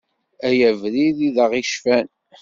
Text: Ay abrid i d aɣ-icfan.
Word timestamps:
Ay 0.47 0.59
abrid 0.69 1.17
i 1.27 1.29
d 1.35 1.37
aɣ-icfan. 1.43 2.07